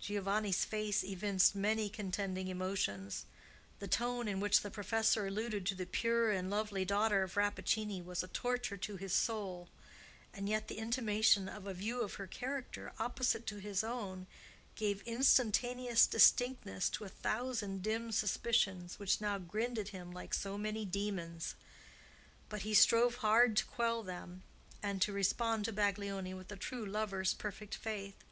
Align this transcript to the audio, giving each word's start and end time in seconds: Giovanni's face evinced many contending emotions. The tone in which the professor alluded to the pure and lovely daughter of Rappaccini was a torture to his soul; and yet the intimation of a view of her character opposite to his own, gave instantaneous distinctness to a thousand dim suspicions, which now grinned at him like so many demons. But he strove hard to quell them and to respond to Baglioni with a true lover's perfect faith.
Giovanni's 0.00 0.64
face 0.64 1.04
evinced 1.04 1.54
many 1.54 1.90
contending 1.90 2.48
emotions. 2.48 3.26
The 3.80 3.86
tone 3.86 4.26
in 4.26 4.40
which 4.40 4.62
the 4.62 4.70
professor 4.70 5.26
alluded 5.26 5.66
to 5.66 5.74
the 5.74 5.84
pure 5.84 6.30
and 6.32 6.48
lovely 6.48 6.86
daughter 6.86 7.22
of 7.22 7.36
Rappaccini 7.36 8.02
was 8.02 8.22
a 8.22 8.28
torture 8.28 8.78
to 8.78 8.96
his 8.96 9.12
soul; 9.12 9.68
and 10.32 10.48
yet 10.48 10.68
the 10.68 10.78
intimation 10.78 11.50
of 11.50 11.66
a 11.66 11.74
view 11.74 12.00
of 12.00 12.14
her 12.14 12.26
character 12.26 12.94
opposite 12.98 13.46
to 13.48 13.58
his 13.58 13.84
own, 13.84 14.26
gave 14.74 15.02
instantaneous 15.02 16.06
distinctness 16.06 16.88
to 16.88 17.04
a 17.04 17.10
thousand 17.10 17.82
dim 17.82 18.10
suspicions, 18.10 18.98
which 18.98 19.20
now 19.20 19.36
grinned 19.36 19.78
at 19.78 19.88
him 19.88 20.12
like 20.12 20.32
so 20.32 20.56
many 20.56 20.86
demons. 20.86 21.54
But 22.48 22.62
he 22.62 22.72
strove 22.72 23.16
hard 23.16 23.54
to 23.58 23.66
quell 23.66 24.02
them 24.02 24.44
and 24.82 25.02
to 25.02 25.12
respond 25.12 25.66
to 25.66 25.74
Baglioni 25.74 26.32
with 26.34 26.50
a 26.50 26.56
true 26.56 26.86
lover's 26.86 27.34
perfect 27.34 27.74
faith. 27.74 28.24